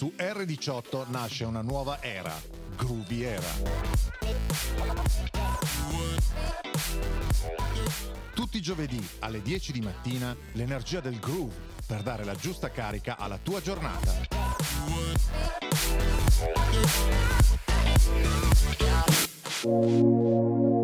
Su 0.00 0.14
R18 0.16 1.10
nasce 1.10 1.44
una 1.44 1.60
nuova 1.60 2.02
era, 2.02 2.32
Groovy 2.74 3.20
Era. 3.20 3.50
Tutti 8.32 8.56
i 8.56 8.62
giovedì 8.62 9.06
alle 9.18 9.42
10 9.42 9.72
di 9.72 9.82
mattina 9.82 10.34
l'energia 10.52 11.00
del 11.00 11.18
groove 11.18 11.54
per 11.86 12.00
dare 12.02 12.24
la 12.24 12.34
giusta 12.34 12.70
carica 12.70 13.18
alla 13.18 13.36
tua 13.42 13.60
giornata. 13.60 14.10
Looking 19.62 20.79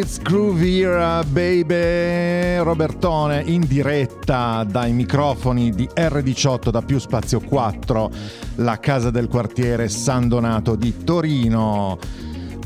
It's 0.00 0.18
Groovy 0.22 0.80
Era, 0.80 1.22
baby! 1.24 2.56
Robertone 2.56 3.42
in 3.44 3.66
diretta 3.66 4.64
dai 4.64 4.94
microfoni 4.94 5.72
di 5.72 5.86
R18 5.94 6.70
da 6.70 6.80
più 6.80 6.98
spazio 6.98 7.38
4, 7.38 8.10
la 8.56 8.78
casa 8.78 9.10
del 9.10 9.28
quartiere 9.28 9.90
San 9.90 10.26
Donato 10.26 10.74
di 10.74 11.04
Torino. 11.04 11.98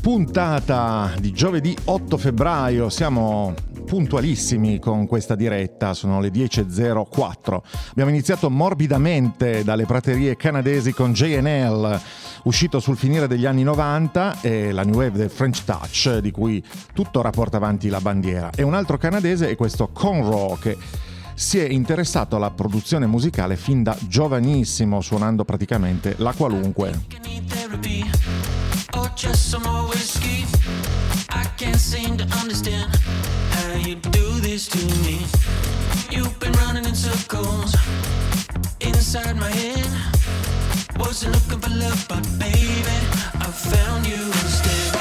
Puntata 0.01 1.11
di 1.19 1.33
giovedì 1.33 1.75
8 1.83 2.15
febbraio, 2.15 2.87
siamo 2.87 3.53
puntualissimi 3.85 4.79
con 4.79 5.07
questa 5.07 5.35
diretta, 5.35 5.93
sono 5.93 6.19
le 6.19 6.29
10.04. 6.29 7.61
Abbiamo 7.91 8.09
iniziato 8.09 8.49
morbidamente 8.49 9.63
dalle 9.63 9.85
praterie 9.85 10.35
canadesi 10.35 10.91
con 10.91 11.13
JNL, 11.13 12.01
uscito 12.43 12.79
sul 12.79 12.97
finire 12.97 13.27
degli 13.27 13.45
anni 13.45 13.63
90, 13.63 14.41
e 14.41 14.71
la 14.71 14.83
new 14.83 14.95
wave 14.95 15.17
del 15.17 15.29
French 15.29 15.63
Touch, 15.63 16.17
di 16.17 16.31
cui 16.31 16.61
tuttora 16.93 17.29
porta 17.29 17.57
avanti 17.57 17.87
la 17.87 18.01
bandiera. 18.01 18.49
E 18.53 18.63
un 18.63 18.73
altro 18.73 18.97
canadese 18.97 19.49
è 19.49 19.55
questo 19.55 19.89
Conroe, 19.93 20.57
che 20.59 20.77
si 21.35 21.59
è 21.59 21.67
interessato 21.67 22.35
alla 22.35 22.51
produzione 22.51 23.05
musicale 23.05 23.55
fin 23.55 23.83
da 23.83 23.95
giovanissimo, 24.07 24.99
suonando 25.01 25.45
praticamente 25.45 26.15
la 26.17 26.33
qualunque. 26.33 27.03
just 29.15 29.49
some 29.49 29.63
more 29.63 29.87
whiskey. 29.87 30.45
I 31.29 31.45
can't 31.55 31.79
seem 31.79 32.17
to 32.17 32.25
understand 32.37 32.91
you 33.85 33.95
do 33.95 34.39
this 34.39 34.67
to 34.67 34.79
me. 35.03 35.19
You've 36.09 36.39
been 36.39 36.51
running 36.53 36.85
in 36.85 36.95
circles 36.95 37.75
inside 38.79 39.35
my 39.35 39.51
head. 39.51 39.89
Wasn't 40.97 41.33
looking 41.33 41.59
for 41.59 41.77
love, 41.77 42.05
but 42.09 42.23
baby, 42.39 42.97
I 43.35 43.51
found 43.51 44.07
you 44.07 44.15
instead. 44.15 44.94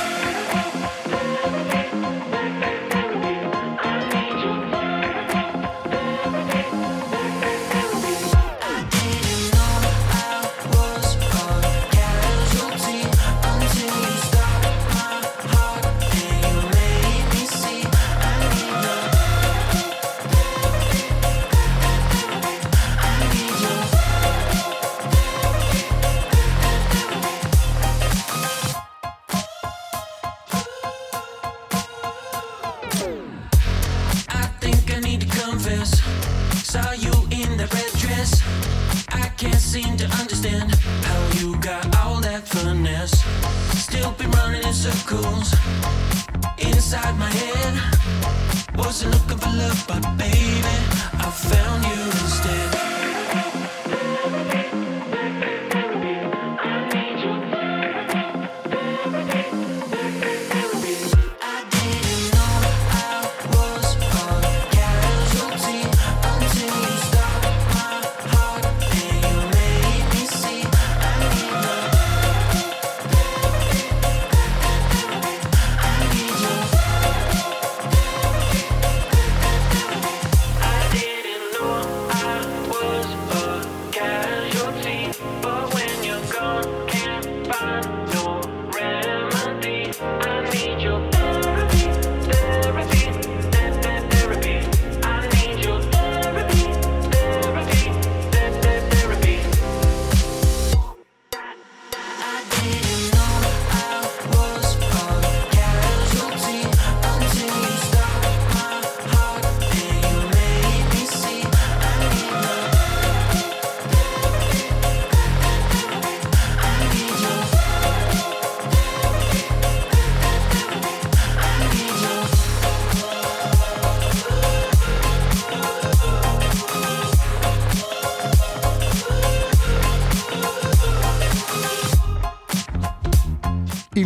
Seem 39.75 39.97
to 39.97 40.07
understand 40.23 40.73
how 41.03 41.21
you 41.41 41.57
got 41.57 41.85
all 41.97 42.21
that 42.21 42.47
finesse. 42.47 43.25
Still 43.77 44.13
been 44.13 44.31
running 44.31 44.63
in 44.63 44.73
circles 44.73 45.53
inside 46.59 47.19
my 47.19 47.29
head. 47.43 47.75
Wasn't 48.77 49.11
looking 49.11 49.39
for 49.39 49.53
love, 49.63 49.85
but 49.89 50.03
baby, 50.17 50.77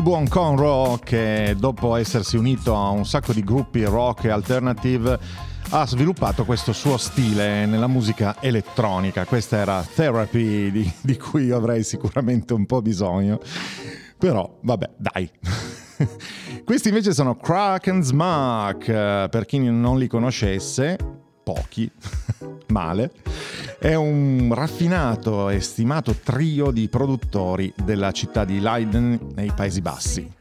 buon 0.09 0.27
Conroe 0.27 0.99
che 1.05 1.55
dopo 1.59 1.95
essersi 1.95 2.39
unito 2.39 2.75
a 2.75 2.89
un 2.89 3.05
sacco 3.05 3.35
di 3.35 3.45
gruppi 3.45 3.85
rock 3.85 4.25
e 4.25 4.31
alternative 4.31 5.19
ha 5.69 5.87
sviluppato 5.87 6.47
questo 6.47 6.73
suo 6.73 6.97
stile 6.97 7.67
nella 7.67 7.89
musica 7.89 8.41
elettronica. 8.41 9.27
Questa 9.27 9.59
era 9.59 9.83
Therapy 9.83 10.71
di, 10.71 10.91
di 11.03 11.19
cui 11.19 11.51
avrei 11.51 11.85
sicuramente 11.85 12.55
un 12.55 12.65
po' 12.65 12.81
bisogno. 12.81 13.39
Però 14.17 14.59
vabbè, 14.63 14.93
dai. 14.97 15.31
Questi 16.65 16.89
invece 16.89 17.13
sono 17.13 17.37
Kraken 17.37 18.03
Smack, 18.03 18.89
eh, 18.89 19.29
per 19.31 19.45
chi 19.45 19.59
non 19.59 19.99
li 19.99 20.07
conoscesse, 20.07 20.97
pochi, 21.45 21.91
male, 22.69 23.13
è 23.79 23.95
un 23.95 24.53
raffinato 24.55 25.51
e 25.51 25.61
stimato 25.61 26.17
trio 26.23 26.73
di 26.73 26.89
produttori 26.89 27.73
della 27.77 28.11
città 28.11 28.45
di 28.45 28.61
Leiden 28.61 29.31
nei 29.35 29.53
Paesi 29.55 29.81
Bassi. 29.81 30.38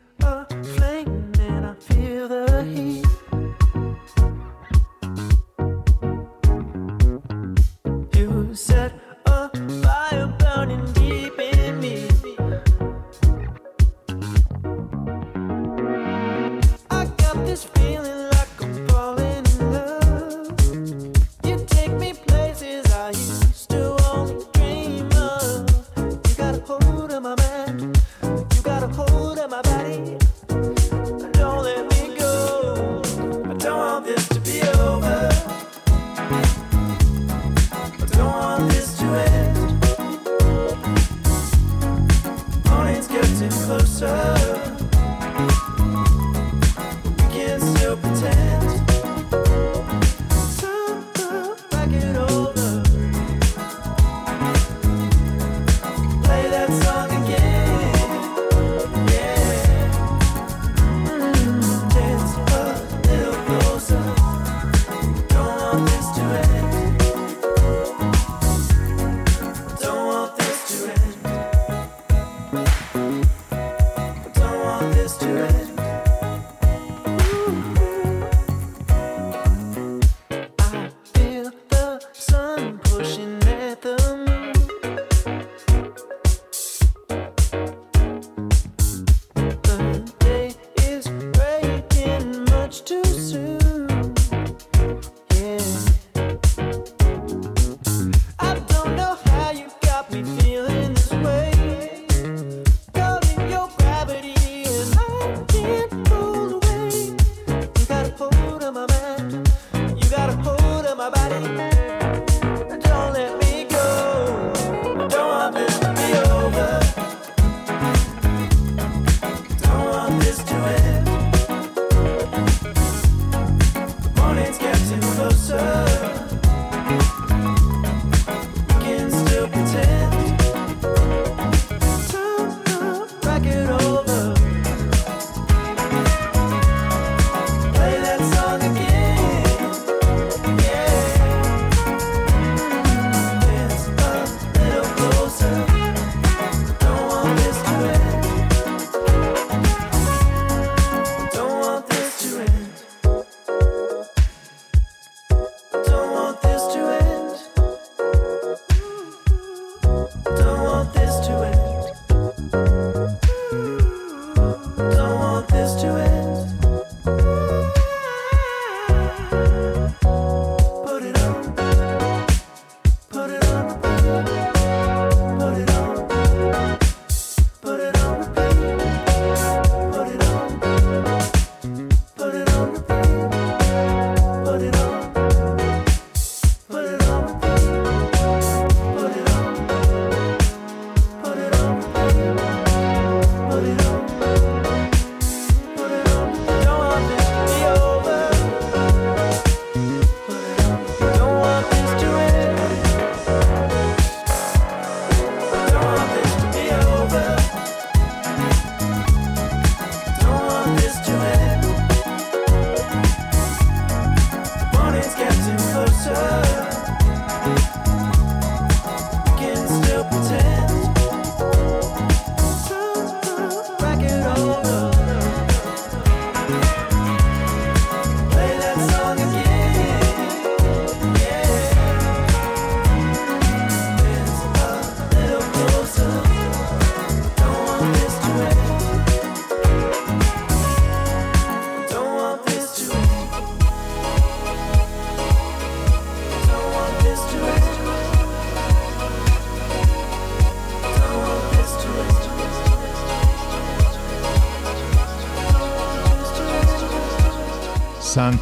nobody. 111.10 111.77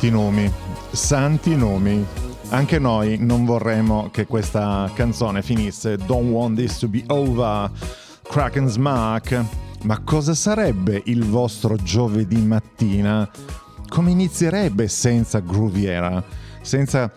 Santi 0.06 0.18
nomi, 0.22 0.52
santi 0.92 1.56
nomi. 1.56 2.06
Anche 2.50 2.78
noi 2.78 3.18
non 3.20 3.44
vorremmo 3.44 4.12
che 4.12 4.28
questa 4.28 4.88
canzone 4.94 5.42
finisse 5.42 5.98
Don't 5.98 6.30
want 6.30 6.58
this 6.58 6.78
to 6.78 6.88
be 6.88 7.04
over, 7.08 7.72
Kraken's 8.22 8.76
Mark. 8.76 9.44
Ma 9.82 10.00
cosa 10.04 10.36
sarebbe 10.36 11.02
il 11.06 11.26
vostro 11.26 11.76
giovedì 11.78 12.40
mattina? 12.40 13.28
Come 13.88 14.12
inizierebbe 14.12 14.88
senza 14.88 15.40
Grooviera? 15.40 16.24
Senza 16.62 17.12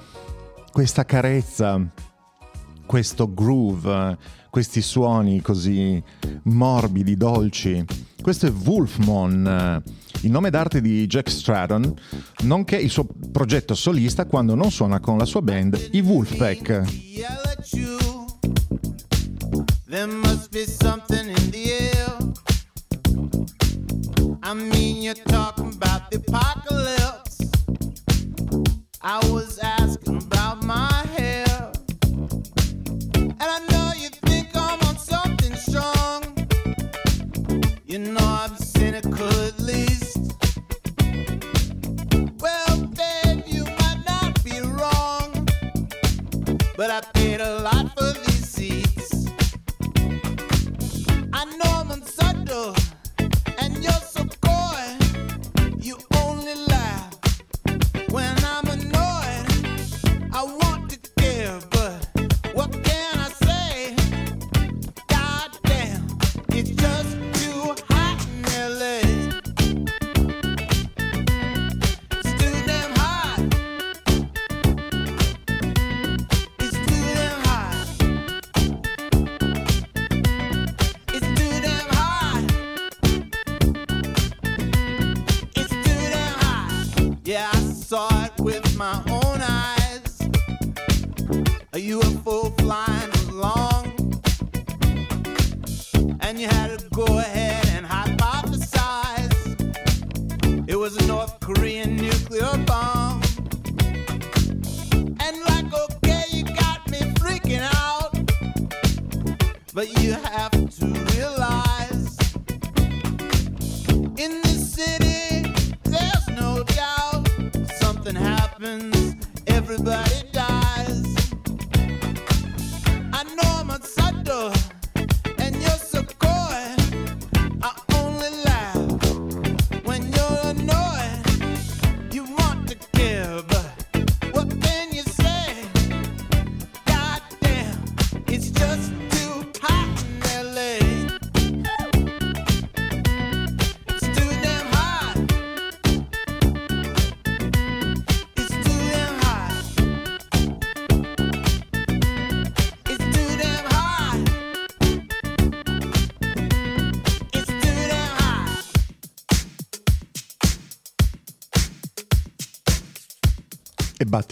questa 0.73 1.04
carezza, 1.04 1.78
questo 2.87 3.35
groove, 3.35 4.16
questi 4.49 4.80
suoni 4.80 5.42
così 5.42 6.02
morbidi, 6.45 7.18
dolci. 7.18 7.85
Questo 8.21 8.47
è 8.47 8.51
Wolfmon, 8.51 9.83
il 10.23 10.31
nome 10.31 10.51
d'arte 10.51 10.81
di 10.81 11.07
Jack 11.07 11.31
Stratton, 11.31 11.95
nonché 12.43 12.77
il 12.77 12.91
suo 12.91 13.07
progetto 13.33 13.75
solista 13.75 14.27
quando 14.27 14.55
non 14.55 14.71
suona 14.71 15.01
con 15.01 15.19
la 15.19 15.25
sua 15.25 15.43
band, 15.43 15.89
i 15.93 16.01
Wolfpack. 16.01 16.71
at. 16.71 17.99
There 19.89 20.07
must 20.07 20.51
be 20.53 20.67
something 20.67 21.29
in 21.29 21.51
the 21.51 21.73
air. 21.73 22.19
I 24.43 24.53
mean, 24.53 25.03
you're 25.03 25.15
talking 25.15 25.73
about 25.73 26.11
the 26.11 26.19
apocalypse. 26.19 27.39
I 29.01 29.19
was 29.31 29.59
asking 29.59 29.78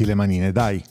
le 0.04 0.14
manine, 0.14 0.52
dai. 0.52 0.82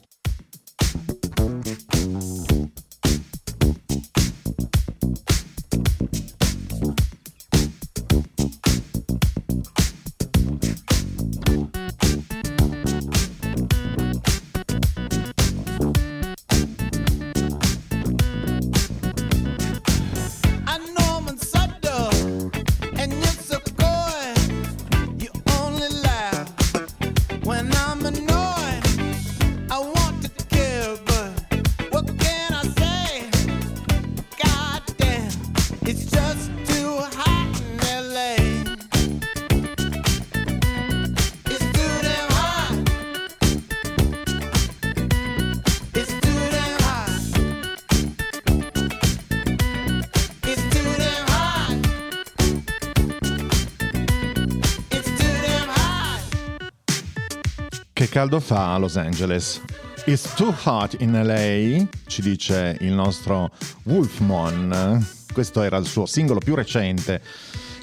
Caldo 58.15 58.39
fa 58.39 58.71
a 58.71 58.77
Los 58.77 58.95
Angeles? 58.95 59.61
It's 60.05 60.33
too 60.35 60.55
hot 60.63 60.95
in 61.01 61.11
LA, 61.11 61.85
ci 62.07 62.21
dice 62.21 62.77
il 62.79 62.93
nostro 62.93 63.51
Wolfmon. 63.83 65.05
Questo 65.33 65.61
era 65.61 65.75
il 65.75 65.85
suo 65.85 66.05
singolo 66.05 66.39
più 66.39 66.55
recente. 66.55 67.21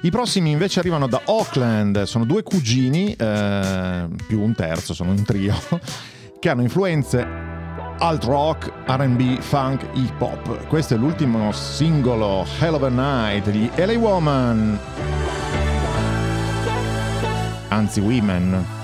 I 0.00 0.10
prossimi 0.10 0.50
invece 0.50 0.78
arrivano 0.78 1.06
da 1.06 1.20
Oakland, 1.26 2.04
sono 2.04 2.24
due 2.24 2.42
cugini, 2.42 3.12
eh, 3.14 4.08
più 4.26 4.40
un 4.40 4.54
terzo, 4.54 4.94
sono 4.94 5.10
un 5.10 5.22
trio, 5.22 5.54
che 6.40 6.48
hanno 6.48 6.62
influenze 6.62 7.26
alt 7.98 8.24
rock, 8.24 8.72
RB, 8.86 9.38
funk, 9.38 9.86
hip 9.92 10.18
hop. 10.18 10.66
Questo 10.66 10.94
è 10.94 10.96
l'ultimo 10.96 11.52
singolo 11.52 12.46
Hell 12.58 12.72
of 12.72 12.82
a 12.84 12.88
Night 12.88 13.50
di 13.50 13.70
LA 13.74 13.98
Woman. 13.98 14.78
Anzi, 17.68 18.00
Women. 18.00 18.80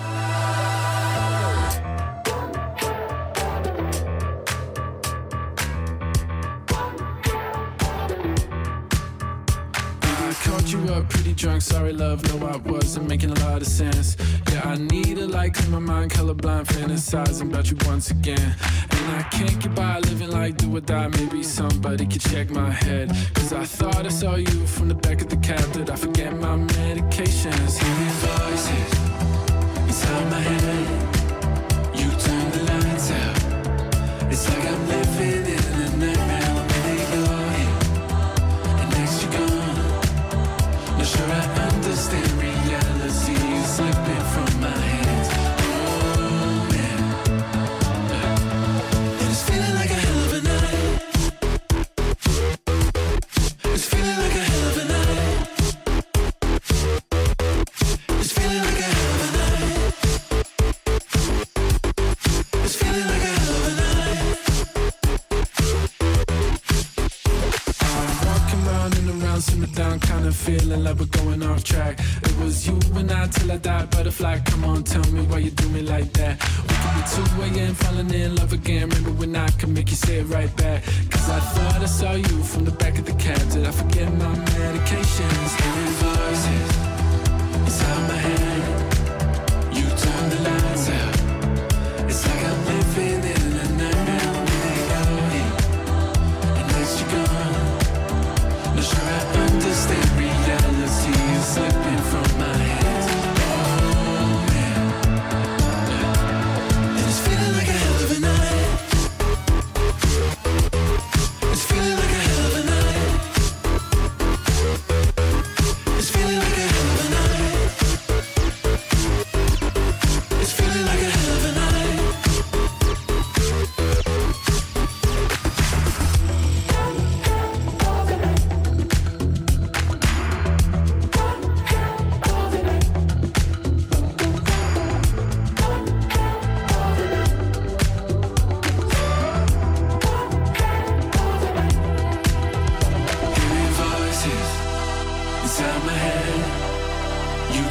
Drunk, 11.58 11.62
sorry 11.62 11.92
love, 11.92 12.22
no 12.28 12.46
I 12.46 12.56
wasn't 12.56 13.08
making 13.08 13.30
a 13.30 13.40
lot 13.46 13.62
of 13.62 13.66
sense. 13.66 14.16
Yeah, 14.50 14.62
I 14.64 14.76
need 14.76 15.18
a 15.18 15.26
light, 15.26 15.54
cause 15.54 15.68
my 15.68 15.78
mind 15.78 16.10
colorblind, 16.12 16.66
fantasizing 16.66 17.50
about 17.50 17.70
you 17.70 17.76
once 17.86 18.10
again. 18.10 18.56
And 18.90 19.16
I 19.16 19.22
can't 19.30 19.58
get 19.60 19.74
by 19.74 19.98
living 20.00 20.30
like 20.30 20.56
do 20.56 20.76
or 20.76 20.80
die, 20.80 21.08
maybe 21.08 21.42
somebody 21.42 22.06
could 22.06 22.20
check 22.20 22.50
my 22.50 22.70
head. 22.70 23.10
Cause 23.34 23.52
I 23.52 23.64
thought 23.64 24.06
I 24.06 24.10
saw 24.10 24.36
you 24.36 24.66
from 24.66 24.88
the 24.88 24.94
back 24.94 25.20
of 25.20 25.28
the 25.28 25.36
cab, 25.38 25.72
did 25.72 25.90
I 25.90 25.96
forget 25.96 26.32
my 26.34 26.56
medications? 26.56 27.78
Hearing 27.78 28.14
voices 28.22 29.07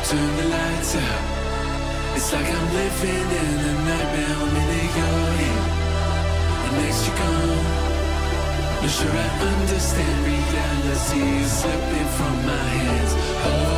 Turn 0.08 0.38
the 0.38 0.44
lights 0.48 0.96
out. 0.96 2.16
It's 2.16 2.32
like 2.32 2.48
I'm 2.48 2.74
living 2.74 3.28
in 3.44 3.60
a 3.60 3.74
nightmare. 3.88 4.38
I'm 4.40 4.56
in 4.56 4.70
you're 5.00 5.32
here, 5.42 5.66
and 6.64 6.78
next 6.78 7.08
you're 7.08 7.18
gone. 7.18 7.88
Not 8.82 8.90
sure 8.90 9.12
I 9.12 9.30
understand 9.52 10.26
reality 10.26 11.44
slipping 11.44 12.10
from 12.16 12.36
my 12.46 12.68
hands. 12.88 13.14
Oh. 13.44 13.77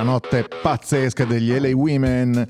la 0.00 0.06
notte 0.06 0.48
pazzesca 0.62 1.26
degli 1.26 1.52
LA 1.52 1.76
Women 1.76 2.46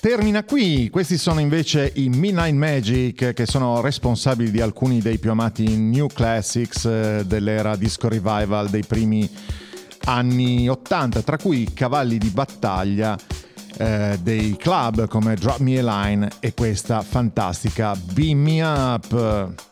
termina 0.00 0.44
qui. 0.44 0.90
Questi 0.90 1.16
sono 1.16 1.40
invece 1.40 1.92
i 1.94 2.10
Midnight 2.10 2.54
Magic 2.54 3.32
che 3.32 3.46
sono 3.46 3.80
responsabili 3.80 4.50
di 4.50 4.60
alcuni 4.60 5.00
dei 5.00 5.18
più 5.18 5.30
amati 5.30 5.78
new 5.78 6.08
classics 6.08 6.84
eh, 6.84 7.22
dell'era 7.24 7.74
disco 7.76 8.08
revival 8.08 8.68
dei 8.68 8.84
primi 8.84 9.26
anni 10.04 10.68
80, 10.68 11.22
tra 11.22 11.38
cui 11.38 11.62
i 11.62 11.72
cavalli 11.72 12.18
di 12.18 12.28
battaglia 12.28 13.16
eh, 13.78 14.18
dei 14.22 14.54
club 14.58 15.08
come 15.08 15.34
Drop 15.36 15.60
Me 15.60 15.78
a 15.78 15.82
Line 15.82 16.28
e 16.40 16.52
questa 16.52 17.00
fantastica 17.00 17.96
Beam 18.12 18.38
Me 18.38 18.62
Up. 18.62 19.71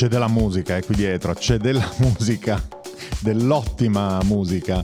c'è 0.00 0.08
della 0.08 0.28
musica, 0.28 0.78
è 0.78 0.82
qui 0.82 0.94
dietro, 0.94 1.34
c'è 1.34 1.58
della 1.58 1.86
musica, 1.98 2.58
dell'ottima 3.18 4.18
musica. 4.24 4.82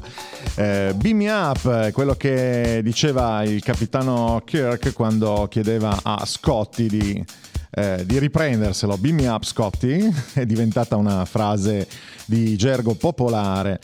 Eh, 0.57 0.93
beam 0.95 1.17
Me 1.17 1.31
Up, 1.31 1.65
eh, 1.65 1.91
quello 1.91 2.13
che 2.17 2.81
diceva 2.83 3.43
il 3.43 3.63
capitano 3.63 4.43
Kirk 4.45 4.93
quando 4.93 5.47
chiedeva 5.49 6.01
a 6.03 6.23
Scotty 6.27 6.89
di, 6.89 7.25
eh, 7.71 8.05
di 8.05 8.19
riprenderselo. 8.19 8.99
Beam 8.99 9.15
Me 9.15 9.29
Up 9.29 9.45
Scotty 9.45 10.07
è 10.35 10.45
diventata 10.45 10.97
una 10.97 11.25
frase 11.25 11.89
di 12.27 12.55
gergo 12.59 12.93
popolare 12.93 13.81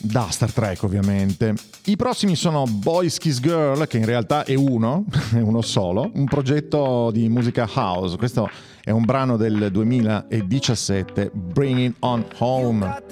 da 0.00 0.26
Star 0.30 0.52
Trek 0.52 0.82
ovviamente. 0.82 1.54
I 1.84 1.94
prossimi 1.94 2.34
sono 2.34 2.64
Boys 2.64 3.18
Kiss 3.18 3.38
Girl, 3.38 3.86
che 3.86 3.98
in 3.98 4.04
realtà 4.04 4.42
è 4.44 4.54
uno, 4.54 5.04
è 5.32 5.38
uno 5.38 5.62
solo, 5.62 6.10
un 6.12 6.24
progetto 6.24 7.12
di 7.12 7.28
musica 7.28 7.68
house. 7.72 8.16
Questo 8.16 8.50
è 8.88 8.90
un 8.90 9.04
brano 9.04 9.36
del 9.36 9.68
2017, 9.70 11.30
Bring 11.34 11.78
It 11.78 11.96
On 11.98 12.24
Home. 12.38 13.02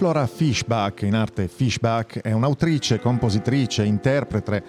Flora 0.00 0.26
Fishback, 0.26 1.02
in 1.02 1.14
arte 1.14 1.46
Fishback, 1.46 2.20
è 2.20 2.32
un'autrice, 2.32 2.98
compositrice, 3.00 3.84
interprete 3.84 4.64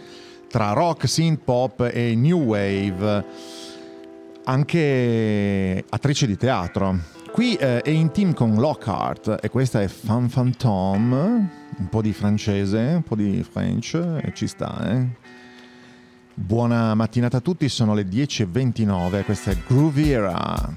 tra 0.50 0.74
rock, 0.74 1.08
synth 1.08 1.42
pop 1.46 1.90
e 1.90 2.16
new 2.16 2.42
wave, 2.42 3.26
anche 4.44 5.86
attrice 5.88 6.28
di 6.28 6.36
teatro. 6.36 6.98
Qui 7.32 7.56
eh, 7.56 7.80
è 7.80 7.90
in 7.90 8.12
team 8.12 8.34
con 8.34 8.56
Lockhart 8.56 9.38
e 9.42 9.48
questa 9.48 9.82
è 9.82 9.88
Fan 9.88 10.28
Phantom, 10.28 11.14
un 11.14 11.88
po' 11.90 12.02
di 12.02 12.12
francese, 12.12 12.78
un 12.96 13.04
po' 13.04 13.16
di 13.16 13.42
French, 13.50 13.94
e 13.94 14.34
ci 14.34 14.48
sta, 14.48 14.86
eh. 14.92 15.08
Buona 16.34 16.94
mattinata 16.94 17.38
a 17.38 17.42
tutti, 17.42 17.70
sono 17.70 17.94
le 17.94 18.04
10.29, 18.04 19.24
questa 19.24 19.52
è 19.52 19.58
Grooviera. 19.66 20.76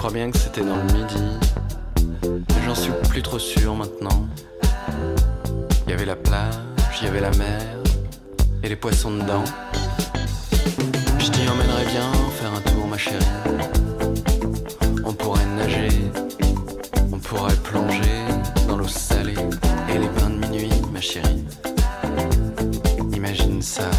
Crois 0.00 0.12
bien 0.12 0.30
que 0.30 0.38
c'était 0.38 0.62
dans 0.62 0.76
le 0.76 0.92
midi. 0.94 1.22
J'en 2.64 2.74
suis 2.74 2.90
plus 3.10 3.20
trop 3.20 3.38
sûr 3.38 3.74
maintenant. 3.74 4.26
Il 5.84 5.90
y 5.90 5.92
avait 5.92 6.06
la 6.06 6.16
plage, 6.16 6.54
il 7.02 7.04
y 7.04 7.08
avait 7.08 7.20
la 7.20 7.30
mer 7.32 7.60
et 8.62 8.70
les 8.70 8.76
poissons 8.76 9.10
dedans. 9.10 9.44
Je 11.18 11.30
t'y 11.30 11.46
emmènerais 11.46 11.84
bien 11.84 12.10
faire 12.30 12.50
un 12.50 12.62
tour, 12.62 12.86
ma 12.86 12.96
chérie. 12.96 13.18
On 15.04 15.12
pourrait 15.12 15.44
nager, 15.44 15.90
on 17.12 17.18
pourrait 17.18 17.56
plonger 17.56 18.24
dans 18.68 18.78
l'eau 18.78 18.88
salée 18.88 19.34
et 19.90 19.98
les 19.98 20.08
bains 20.08 20.30
de 20.30 20.46
minuit, 20.46 20.72
ma 20.90 21.02
chérie. 21.02 21.44
Imagine 23.12 23.60
ça. 23.60 23.90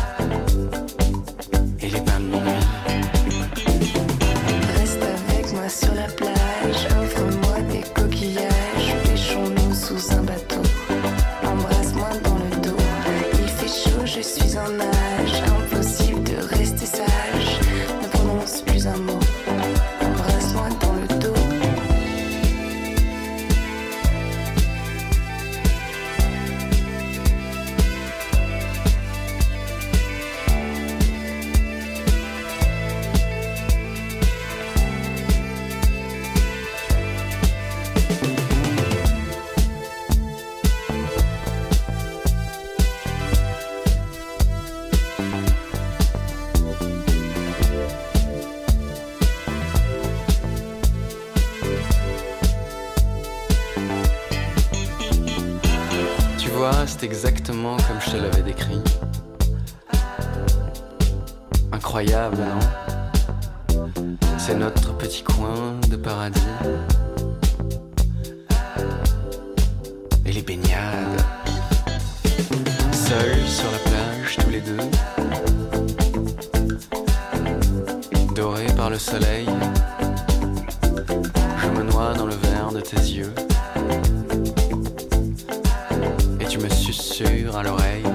À 87.26 87.64
l'oreille. 87.64 88.11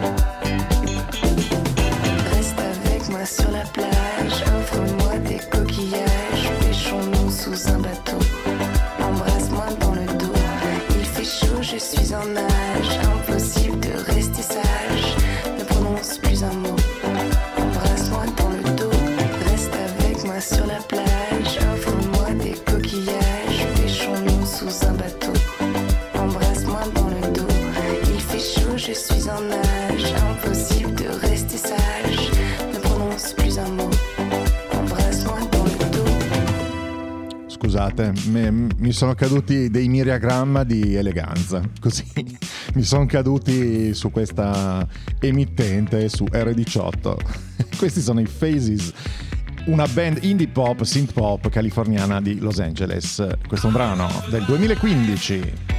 Me- 38.27 38.69
mi 38.79 38.93
sono 38.93 39.15
caduti 39.15 39.71
dei 39.71 39.89
miriagramma 39.89 40.65
di 40.65 40.95
eleganza, 40.95 41.63
così 41.81 42.05
mi 42.75 42.83
sono 42.83 43.07
caduti 43.07 43.95
su 43.95 44.11
questa 44.11 44.87
emittente 45.21 46.09
su 46.09 46.25
R18. 46.25 47.17
Questi 47.77 48.01
sono 48.01 48.21
i 48.21 48.29
Phases, 48.39 48.93
una 49.67 49.87
band 49.87 50.19
indie 50.23 50.49
pop, 50.49 50.83
synth 50.83 51.13
pop 51.13 51.49
californiana 51.49 52.21
di 52.21 52.39
Los 52.39 52.59
Angeles. 52.59 53.27
Questo 53.47 53.67
è 53.67 53.71
un 53.71 53.77
brano 53.77 54.09
del 54.31 54.45
2015. 54.45 55.76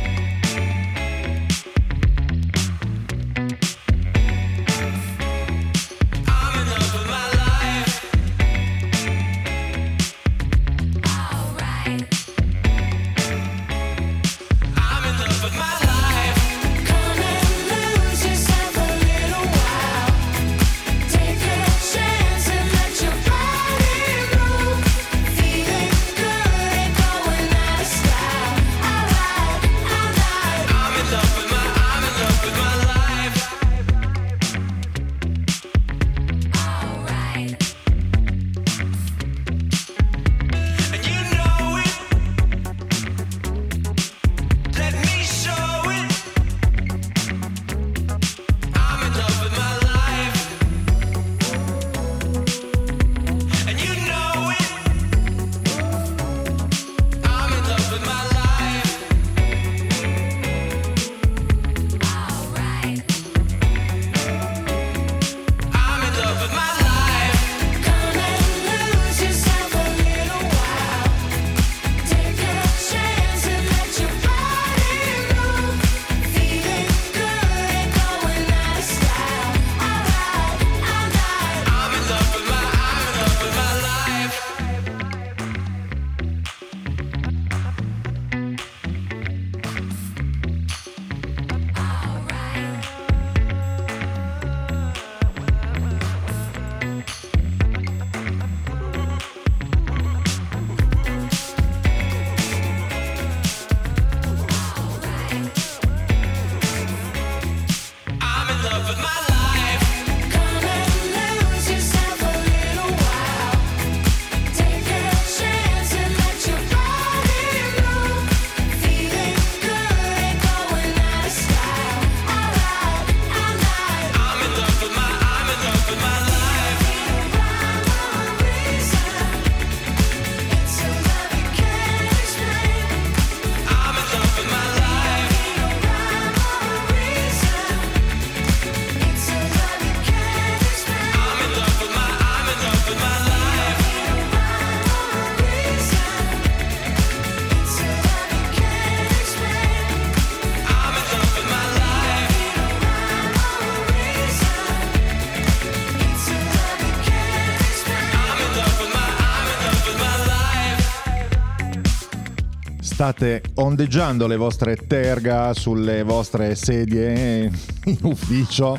state 162.98 163.44
ondeggiando 163.54 164.26
le 164.26 164.38
vostre 164.38 164.76
terga 164.76 165.54
sulle 165.54 166.02
vostre 166.02 166.56
sedie 166.56 167.44
in 167.86 167.98
ufficio 168.02 168.76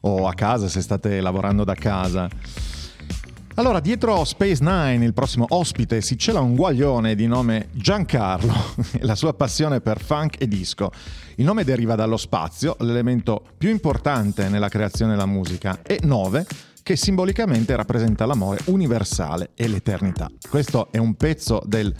o 0.00 0.26
a 0.26 0.32
casa 0.32 0.66
se 0.66 0.80
state 0.80 1.20
lavorando 1.20 1.62
da 1.62 1.74
casa. 1.74 2.26
Allora, 3.56 3.80
dietro 3.80 4.24
Space 4.24 4.64
Nine, 4.64 5.04
il 5.04 5.12
prossimo 5.12 5.44
ospite, 5.50 6.00
si 6.00 6.16
cela 6.16 6.40
un 6.40 6.54
guaglione 6.54 7.14
di 7.14 7.26
nome 7.26 7.68
Giancarlo 7.72 8.54
e 8.98 9.04
la 9.04 9.14
sua 9.14 9.34
passione 9.34 9.82
per 9.82 10.00
funk 10.00 10.40
e 10.40 10.48
disco. 10.48 10.90
Il 11.34 11.44
nome 11.44 11.62
deriva 11.62 11.94
dallo 11.94 12.16
spazio, 12.16 12.76
l'elemento 12.78 13.42
più 13.58 13.68
importante 13.68 14.48
nella 14.48 14.70
creazione 14.70 15.12
della 15.12 15.26
musica, 15.26 15.80
e 15.82 16.00
9, 16.02 16.46
che 16.82 16.96
simbolicamente 16.96 17.76
rappresenta 17.76 18.24
l'amore 18.24 18.60
universale 18.66 19.50
e 19.54 19.68
l'eternità. 19.68 20.30
Questo 20.48 20.88
è 20.90 20.96
un 20.96 21.14
pezzo 21.14 21.62
del 21.66 21.94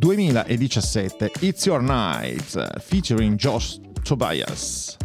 2017 0.00 1.30
It's 1.42 1.66
Your 1.66 1.80
Night 1.80 2.56
featuring 2.80 3.38
Josh 3.38 3.78
Tobias. 4.04 4.98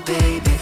baby. 0.00 0.53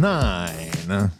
9. 0.00 1.10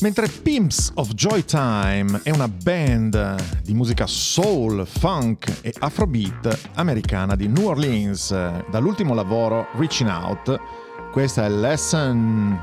Mentre 0.00 0.28
Pimps 0.28 0.92
of 0.94 1.12
Joy 1.12 1.44
Time 1.44 2.20
è 2.22 2.30
una 2.30 2.48
band 2.48 3.60
di 3.62 3.74
musica 3.74 4.06
soul, 4.06 4.86
funk 4.86 5.58
e 5.60 5.74
afrobeat 5.78 6.70
americana 6.76 7.36
di 7.36 7.46
New 7.48 7.66
Orleans, 7.66 8.30
dall'ultimo 8.70 9.12
lavoro 9.12 9.66
Reaching 9.74 10.08
Out, 10.08 10.58
questa 11.12 11.44
è 11.44 11.50
Lesson 11.50 12.58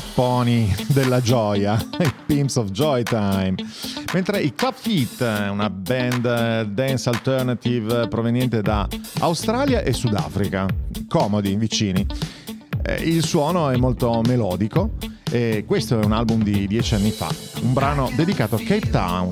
strapponi 0.00 0.74
della 0.88 1.20
gioia, 1.20 1.74
i 2.00 2.12
Pimps 2.26 2.56
of 2.56 2.70
Joy 2.70 3.02
Time. 3.02 3.54
Mentre 4.14 4.40
i 4.40 4.54
Club 4.54 4.74
Feet, 4.74 5.20
una 5.50 5.68
band 5.68 6.62
dance 6.62 7.08
alternative 7.08 8.08
proveniente 8.08 8.62
da 8.62 8.88
Australia 9.20 9.82
e 9.82 9.92
Sudafrica, 9.92 10.66
comodi, 11.06 11.54
vicini. 11.56 12.06
Eh, 12.82 12.94
il 13.02 13.24
suono 13.24 13.68
è 13.68 13.76
molto 13.76 14.22
melodico 14.26 14.92
e 15.30 15.64
questo 15.66 16.00
è 16.00 16.04
un 16.04 16.12
album 16.12 16.42
di 16.42 16.66
dieci 16.66 16.94
anni 16.94 17.10
fa, 17.10 17.28
un 17.60 17.74
brano 17.74 18.10
dedicato 18.16 18.56
a 18.56 18.58
Cape 18.58 18.90
Town, 18.90 19.30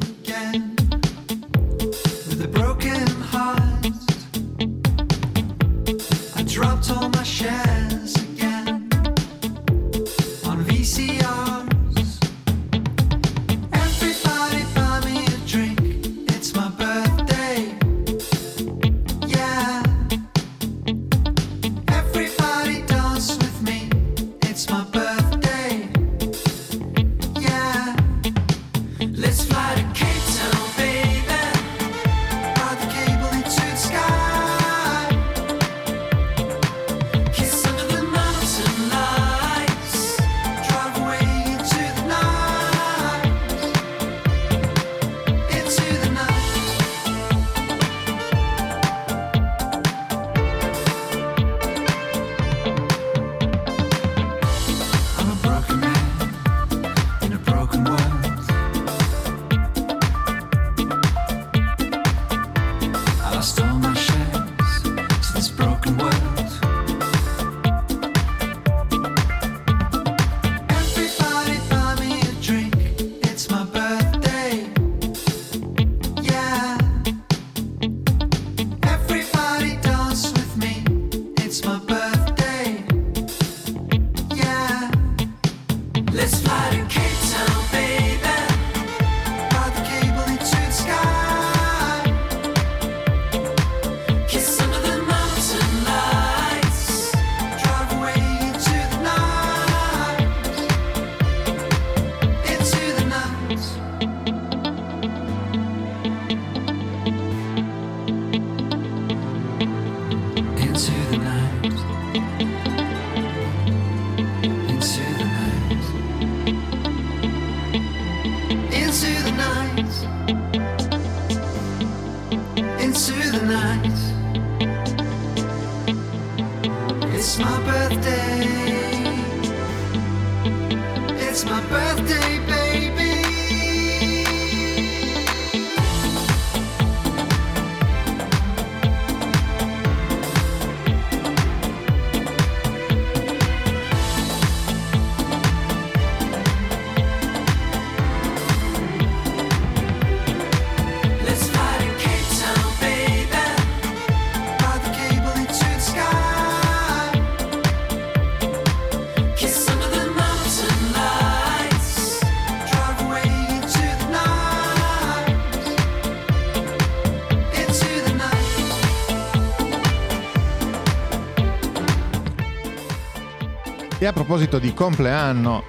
proposito 174.25 174.59
di 174.59 174.75
compleanno, 174.75 175.63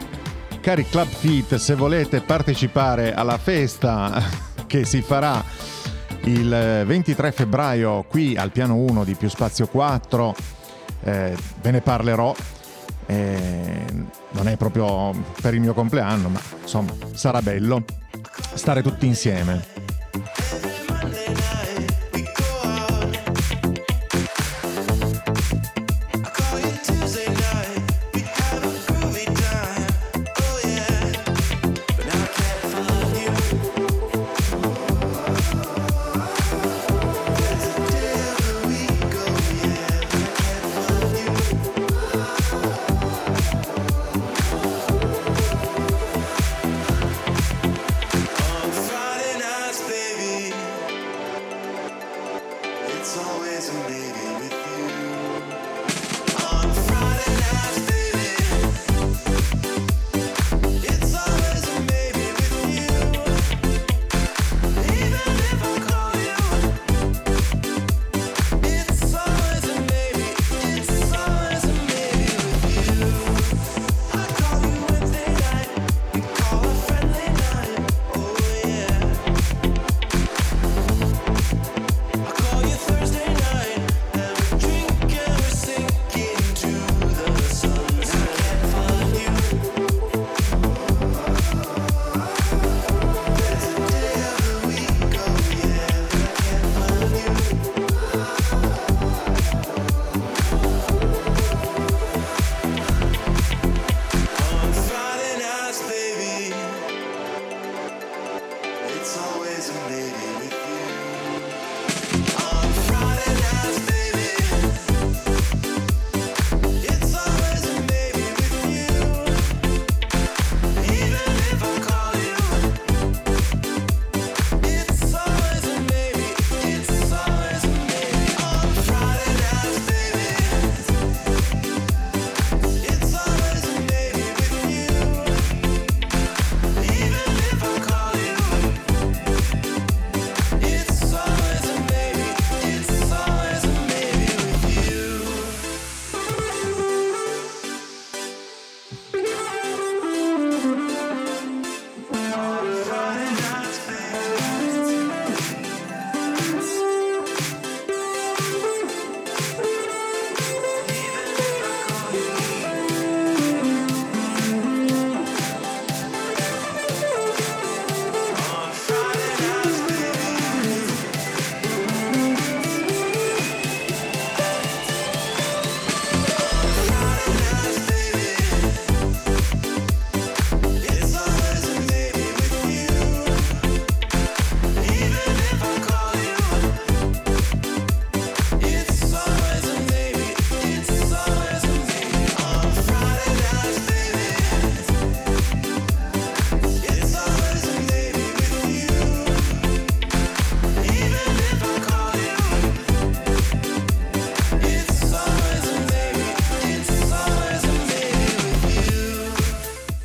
cari 0.60 0.84
Club 0.84 1.08
Fit, 1.08 1.58
se 1.58 1.76
volete 1.76 2.20
partecipare 2.22 3.14
alla 3.14 3.38
festa 3.38 4.24
che 4.66 4.86
si 4.86 5.04
farà 5.04 5.44
il 6.24 6.52
eh, 6.52 6.84
23 6.84 7.32
febbraio 7.32 8.06
qui 8.10 8.36
al 8.36 8.50
piano 8.50 8.74
1 8.78 9.04
di 9.04 9.14
Più 9.14 9.30
Spazio 9.30 9.68
4, 9.68 10.36
eh, 11.04 11.38
ve 11.62 11.72
ne 11.72 11.82
parlerò. 11.82 12.34
Eh, 13.06 13.86
non 14.32 14.48
è 14.48 14.58
proprio 14.58 15.12
per 15.40 15.54
il 15.54 15.62
mio 15.62 15.76
compleanno, 15.76 16.30
ma 16.30 16.40
insomma 16.60 16.96
sarà 17.14 17.44
bello 17.44 17.86
stare 18.56 18.82
tutti 18.82 19.06
insieme. 19.06 19.79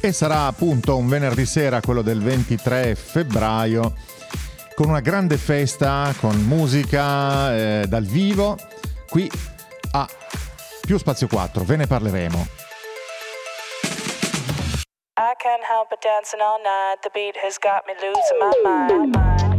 e 0.06 0.12
sarà 0.12 0.44
appunto 0.44 0.98
un 0.98 1.08
venerdì 1.08 1.46
sera, 1.46 1.80
quello 1.80 2.02
del 2.02 2.20
23 2.20 2.94
febbraio, 2.94 3.94
con 4.74 4.90
una 4.90 5.00
grande 5.00 5.38
festa, 5.38 6.12
con 6.20 6.36
musica 6.42 7.54
eh, 7.56 7.86
dal 7.88 8.04
vivo, 8.04 8.58
qui 9.08 9.30
a 9.92 10.06
Più 10.82 10.98
Spazio 10.98 11.26
4, 11.26 11.64
ve 11.64 11.76
ne 11.76 11.86
parleremo. 11.86 12.46
I 15.16 15.32
can't 15.38 15.62
help 15.62 15.88
but 15.88 16.02
dancing 16.02 16.40
all 16.42 16.60
night, 16.60 17.00
the 17.02 17.10
beat 17.14 17.36
has 17.42 17.56
got 17.58 17.84
me 17.86 17.94
losing 17.94 18.38
my 18.38 18.52
mind. 18.62 19.53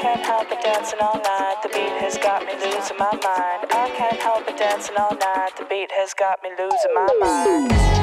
can't 0.00 0.20
help 0.20 0.48
but 0.48 0.62
dancing 0.62 0.98
all 1.00 1.16
night. 1.16 1.56
The 1.62 1.68
beat 1.68 1.96
has 2.02 2.18
got 2.18 2.44
me 2.44 2.52
losing 2.54 2.98
my 2.98 3.12
mind. 3.12 3.70
I 3.70 3.92
can't 3.96 4.20
help 4.20 4.46
but 4.46 4.56
dancing 4.56 4.96
all 4.96 5.16
night. 5.16 5.50
The 5.58 5.64
beat 5.64 5.90
has 5.92 6.12
got 6.14 6.42
me 6.42 6.50
losing 6.58 6.94
my 6.94 7.08
mind. 7.20 7.95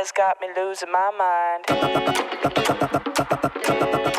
has 0.00 0.12
got 0.12 0.38
me 0.40 0.48
losing 0.56 0.88
my 0.90 1.10
mind. 1.20 1.64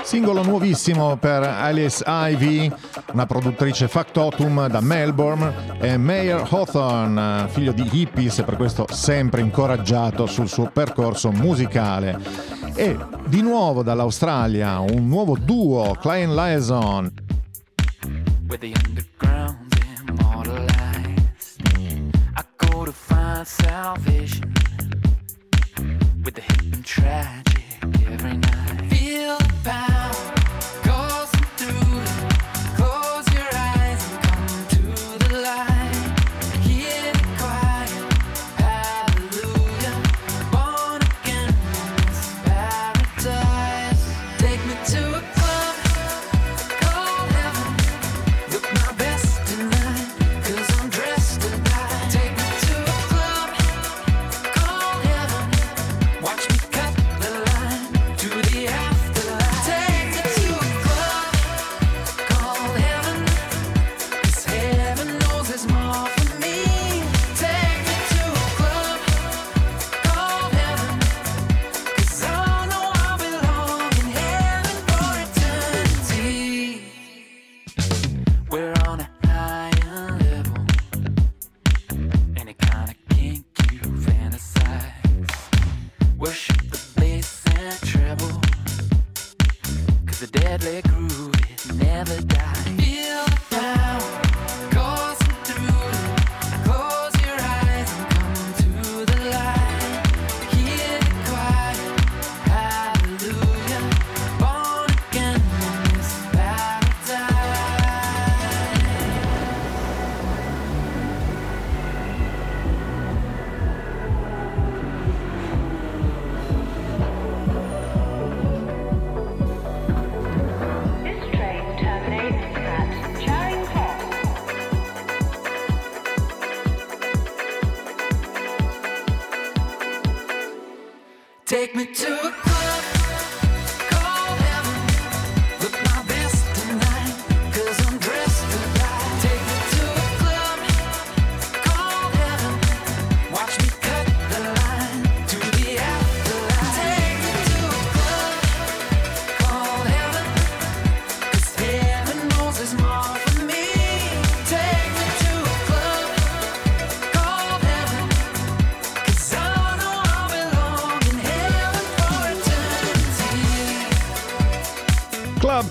Singolo 0.03 0.43
nuovissimo 0.43 1.17
per 1.17 1.41
Alice 1.41 2.03
Ivy, 2.05 2.71
una 3.13 3.25
produttrice 3.25 3.87
factotum 3.87 4.67
da 4.67 4.79
Melbourne, 4.79 5.79
e 5.79 5.97
Mayer 5.97 6.45
Hawthorne, 6.47 7.47
figlio 7.49 7.71
di 7.71 7.87
hippies 7.91 8.39
e 8.39 8.43
per 8.43 8.57
questo 8.57 8.85
sempre 8.91 9.41
incoraggiato 9.41 10.27
sul 10.27 10.47
suo 10.47 10.69
percorso 10.71 11.31
musicale. 11.31 12.19
E 12.75 12.95
di 13.25 13.41
nuovo 13.41 13.81
dall'Australia 13.81 14.79
un 14.79 15.07
nuovo 15.07 15.35
duo, 15.37 15.95
Klein 15.99 16.35
Liaison, 16.35 17.11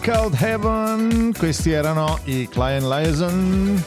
Called 0.00 0.34
Heaven, 0.40 1.32
questi 1.36 1.72
erano 1.72 2.18
i 2.24 2.48
Client 2.48 2.86
Liaison. 2.86 3.84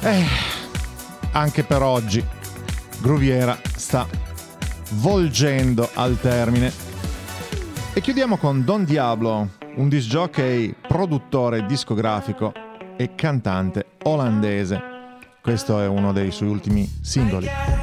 Eh, 0.00 0.24
anche 1.32 1.64
per 1.64 1.82
oggi 1.82 2.24
Gruviera 3.00 3.58
sta 3.76 4.06
volgendo 4.92 5.88
al 5.94 6.18
termine. 6.18 6.72
E 7.92 8.00
chiudiamo 8.00 8.38
con 8.38 8.64
Don 8.64 8.84
Diablo, 8.84 9.50
un 9.74 9.88
disc 9.90 10.08
jockey, 10.08 10.74
produttore 10.88 11.66
discografico 11.66 12.52
e 12.96 13.14
cantante 13.14 13.84
olandese. 14.04 14.80
Questo 15.42 15.78
è 15.78 15.86
uno 15.86 16.12
dei 16.12 16.30
suoi 16.30 16.48
ultimi 16.48 16.90
singoli. 17.02 17.79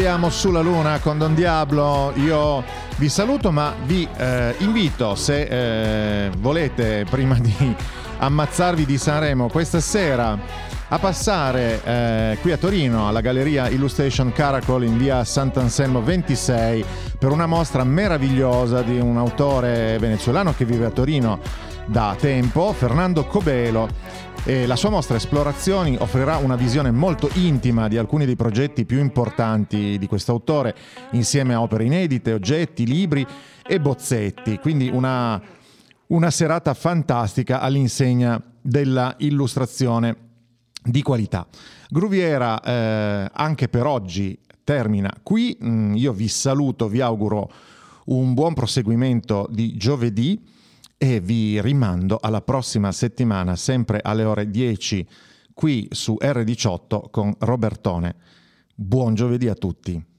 Voliamo 0.00 0.30
sulla 0.30 0.62
luna 0.62 0.98
con 0.98 1.18
Don 1.18 1.34
Diablo. 1.34 2.14
Io 2.14 2.64
vi 2.96 3.10
saluto, 3.10 3.52
ma 3.52 3.74
vi 3.84 4.08
eh, 4.16 4.54
invito, 4.60 5.14
se 5.14 5.42
eh, 5.42 6.30
volete, 6.38 7.04
prima 7.10 7.38
di 7.38 7.76
ammazzarvi 8.16 8.86
di 8.86 8.96
Sanremo, 8.96 9.50
questa 9.50 9.78
sera 9.78 10.38
a 10.88 10.98
passare 10.98 11.82
eh, 11.84 12.38
qui 12.40 12.50
a 12.50 12.56
Torino 12.56 13.08
alla 13.08 13.20
Galleria 13.20 13.68
Illustration 13.68 14.32
Caracol 14.32 14.84
in 14.84 14.96
via 14.96 15.22
Sant'Anselmo 15.22 16.02
26 16.02 16.82
per 17.18 17.30
una 17.30 17.44
mostra 17.44 17.84
meravigliosa 17.84 18.80
di 18.80 18.98
un 18.98 19.18
autore 19.18 19.98
venezuelano 19.98 20.54
che 20.54 20.64
vive 20.64 20.86
a 20.86 20.90
Torino 20.90 21.40
da 21.84 22.16
tempo, 22.18 22.72
Fernando 22.72 23.26
Cobelo. 23.26 23.88
E 24.42 24.66
la 24.66 24.74
sua 24.74 24.88
mostra 24.88 25.16
Esplorazioni 25.16 25.96
offrirà 26.00 26.38
una 26.38 26.56
visione 26.56 26.90
molto 26.90 27.28
intima 27.34 27.88
di 27.88 27.98
alcuni 27.98 28.24
dei 28.24 28.36
progetti 28.36 28.86
più 28.86 28.98
importanti 28.98 29.98
di 29.98 30.06
quest'autore, 30.06 30.74
insieme 31.12 31.52
a 31.52 31.60
opere 31.60 31.84
inedite, 31.84 32.32
oggetti, 32.32 32.86
libri 32.86 33.24
e 33.66 33.80
bozzetti. 33.80 34.58
Quindi 34.58 34.88
una, 34.88 35.40
una 36.06 36.30
serata 36.30 36.72
fantastica 36.72 37.60
all'insegna 37.60 38.42
della 38.62 39.14
illustrazione 39.18 40.16
di 40.82 41.02
qualità. 41.02 41.46
Gruviera 41.90 42.60
eh, 42.62 43.30
anche 43.30 43.68
per 43.68 43.84
oggi 43.84 44.38
termina 44.64 45.12
qui. 45.22 45.56
Mm, 45.62 45.94
io 45.96 46.12
vi 46.12 46.28
saluto, 46.28 46.88
vi 46.88 47.02
auguro 47.02 47.50
un 48.06 48.32
buon 48.32 48.54
proseguimento 48.54 49.46
di 49.50 49.76
giovedì 49.76 50.40
e 51.02 51.18
vi 51.18 51.58
rimando 51.62 52.18
alla 52.20 52.42
prossima 52.42 52.92
settimana, 52.92 53.56
sempre 53.56 54.00
alle 54.02 54.24
ore 54.24 54.50
10, 54.50 55.08
qui 55.54 55.88
su 55.92 56.18
R18 56.20 57.08
con 57.08 57.34
Robertone. 57.38 58.16
Buon 58.74 59.14
giovedì 59.14 59.48
a 59.48 59.54
tutti. 59.54 60.09